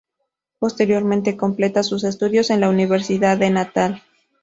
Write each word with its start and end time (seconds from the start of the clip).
Posteriormente 0.57 1.37
completa 1.37 1.83
sus 1.83 2.03
estudios 2.05 2.49
en 2.49 2.59
la 2.61 2.69
Universidad 2.69 3.37
de 3.37 3.51
Natal. 3.51 4.01